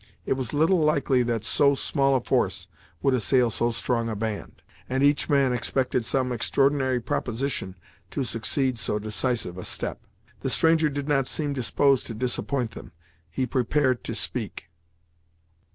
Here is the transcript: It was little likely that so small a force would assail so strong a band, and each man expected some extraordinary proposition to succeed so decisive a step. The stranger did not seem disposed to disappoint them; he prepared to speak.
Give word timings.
It 0.25 0.33
was 0.33 0.51
little 0.51 0.79
likely 0.79 1.21
that 1.21 1.43
so 1.43 1.75
small 1.75 2.15
a 2.15 2.21
force 2.21 2.67
would 3.03 3.13
assail 3.13 3.51
so 3.51 3.69
strong 3.69 4.09
a 4.09 4.15
band, 4.15 4.63
and 4.89 5.03
each 5.03 5.29
man 5.29 5.53
expected 5.53 6.05
some 6.05 6.31
extraordinary 6.31 6.99
proposition 6.99 7.75
to 8.09 8.23
succeed 8.23 8.79
so 8.79 8.97
decisive 8.97 9.59
a 9.59 9.63
step. 9.63 10.01
The 10.39 10.49
stranger 10.49 10.89
did 10.89 11.07
not 11.07 11.27
seem 11.27 11.53
disposed 11.53 12.07
to 12.07 12.15
disappoint 12.15 12.71
them; 12.71 12.93
he 13.29 13.45
prepared 13.45 14.03
to 14.05 14.15
speak. 14.15 14.71